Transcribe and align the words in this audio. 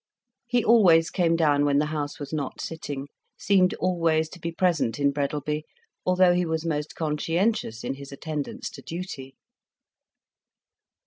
He 0.47 0.65
always 0.65 1.11
came 1.11 1.35
down 1.35 1.63
when 1.63 1.77
the 1.77 1.85
House 1.93 2.19
was 2.19 2.33
not 2.33 2.59
sitting, 2.59 3.07
seemed 3.37 3.75
always 3.75 4.29
to 4.29 4.39
be 4.39 4.51
present 4.51 4.97
in 4.97 5.11
Breadalby, 5.13 5.61
although 6.07 6.33
he 6.33 6.43
was 6.43 6.65
most 6.65 6.95
conscientious 6.95 7.83
in 7.83 7.93
his 7.93 8.11
attendance 8.11 8.71
to 8.71 8.81
duty. 8.81 9.35